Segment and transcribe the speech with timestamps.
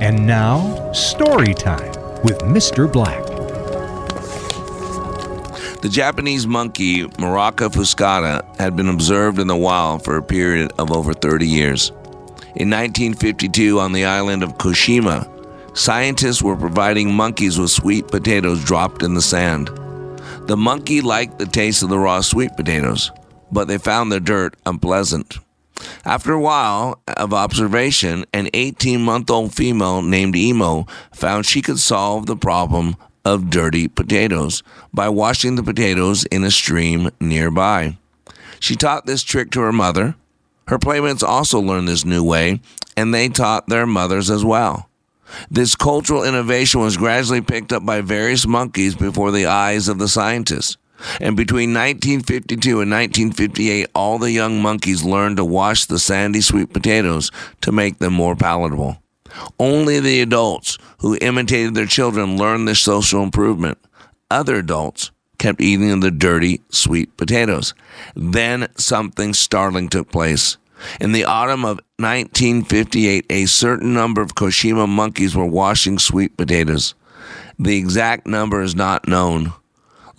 [0.00, 2.90] And now, story time with Mr.
[2.90, 3.22] Black.
[5.82, 10.90] The Japanese monkey Macaca fuscata had been observed in the wild for a period of
[10.90, 11.90] over 30 years.
[12.56, 15.28] In 1952, on the island of Koshima,
[15.76, 19.68] scientists were providing monkeys with sweet potatoes dropped in the sand.
[20.46, 23.10] The monkey liked the taste of the raw sweet potatoes,
[23.52, 25.38] but they found the dirt unpleasant.
[26.04, 31.78] After a while of observation, an 18 month old female named Imo found she could
[31.78, 34.62] solve the problem of dirty potatoes
[34.94, 37.98] by washing the potatoes in a stream nearby.
[38.58, 40.14] She taught this trick to her mother.
[40.68, 42.60] Her playmates also learned this new way,
[42.96, 44.88] and they taught their mothers as well.
[45.50, 50.08] This cultural innovation was gradually picked up by various monkeys before the eyes of the
[50.08, 50.76] scientists.
[51.20, 56.72] And between 1952 and 1958, all the young monkeys learned to wash the sandy sweet
[56.72, 57.30] potatoes
[57.62, 59.02] to make them more palatable.
[59.58, 63.78] Only the adults who imitated their children learned this social improvement.
[64.30, 67.74] Other adults kept eating the dirty, sweet potatoes.
[68.14, 70.58] Then something startling took place.
[71.00, 76.94] In the autumn of 1958, a certain number of Koshima monkeys were washing sweet potatoes.
[77.58, 79.52] The exact number is not known.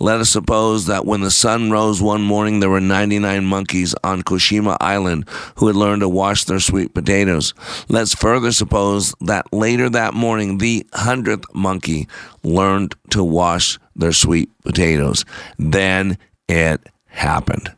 [0.02, 4.22] Let us suppose that when the sun rose one morning, there were 99 monkeys on
[4.22, 7.54] Koshima Island who had learned to wash their sweet potatoes.
[7.88, 12.08] Let's further suppose that later that morning, the 100th monkey
[12.42, 15.24] learned to wash their sweet potatoes.
[15.56, 17.70] Then it happened.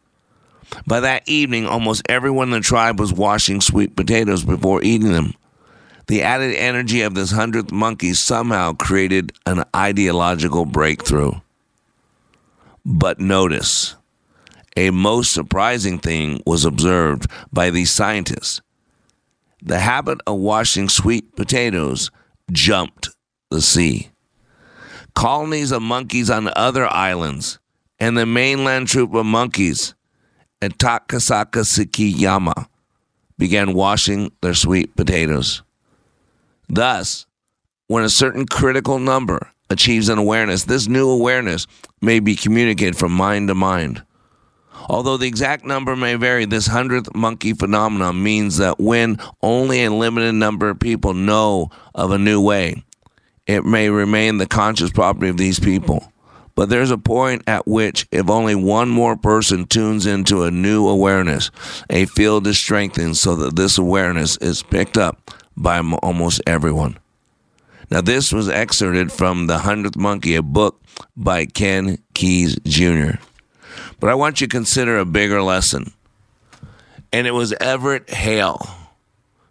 [0.87, 5.35] By that evening, almost everyone in the tribe was washing sweet potatoes before eating them.
[6.07, 11.33] The added energy of this hundredth monkey somehow created an ideological breakthrough.
[12.85, 13.97] But notice,
[14.77, 18.61] a most surprising thing was observed by these scientists.
[19.63, 22.11] The habit of washing sweet potatoes
[22.53, 23.09] jumped
[23.51, 24.11] the sea.
[25.15, 27.59] Colonies of monkeys on other islands
[27.99, 29.95] and the mainland troop of monkeys
[30.61, 32.67] at Takasaka Sikiyama
[33.39, 35.63] began washing their sweet potatoes.
[36.69, 37.27] Thus,
[37.87, 41.67] when a certain critical number achieves an awareness, this new awareness
[42.01, 44.03] may be communicated from mind to mind.
[44.89, 49.91] Although the exact number may vary, this hundredth monkey phenomenon means that when only a
[49.91, 52.85] limited number of people know of a new way,
[53.47, 56.11] it may remain the conscious property of these people.
[56.55, 60.87] But there's a point at which, if only one more person tunes into a new
[60.87, 61.51] awareness,
[61.91, 66.99] a field is strengthened so that this awareness is picked up by almost everyone.
[67.91, 70.83] Now, this was excerpted from The Hundredth Monkey, a book
[71.17, 73.19] by Ken Keyes Jr.
[74.01, 75.93] But I want you to consider a bigger lesson.
[77.13, 78.67] And it was Everett Hale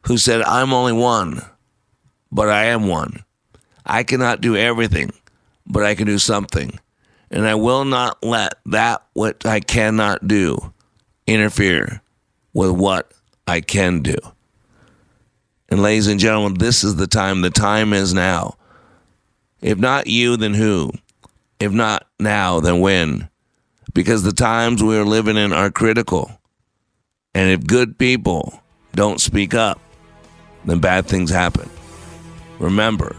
[0.07, 1.41] who said, I'm only one,
[2.31, 3.23] but I am one.
[3.85, 5.11] I cannot do everything,
[5.65, 6.79] but I can do something.
[7.31, 10.73] And I will not let that what I cannot do
[11.25, 12.01] interfere
[12.53, 13.13] with what
[13.47, 14.15] I can do.
[15.73, 17.41] And ladies and gentlemen, this is the time.
[17.41, 18.57] The time is now.
[19.59, 20.91] If not you, then who?
[21.59, 23.27] If not now, then when?
[23.91, 26.29] Because the times we are living in are critical.
[27.33, 28.61] And if good people
[28.93, 29.81] don't speak up,
[30.63, 31.67] then bad things happen.
[32.59, 33.15] Remember,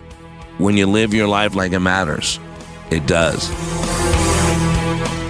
[0.58, 2.38] when you live your life like it matters,
[2.88, 3.50] it does.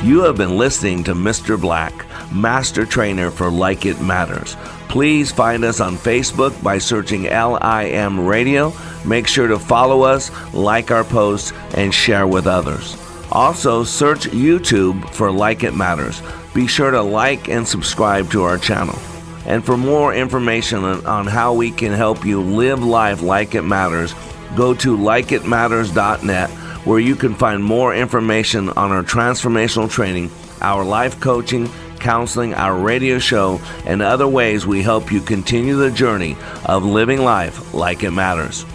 [0.02, 1.58] You have been listening to Mr.
[1.58, 1.92] Black,
[2.30, 4.56] Master Trainer for Like It Matters.
[4.88, 8.72] Please find us on Facebook by searching LIM Radio.
[9.04, 12.96] Make sure to follow us, like our posts, and share with others.
[13.32, 16.22] Also, search YouTube for Like It Matters.
[16.52, 18.98] Be sure to like and subscribe to our channel.
[19.46, 24.14] And for more information on how we can help you live life like it matters,
[24.54, 26.50] go to likeitmatters.net
[26.84, 30.30] where you can find more information on our transformational training,
[30.60, 31.68] our life coaching,
[31.98, 36.36] counseling, our radio show, and other ways we help you continue the journey
[36.66, 38.66] of living life like it matters.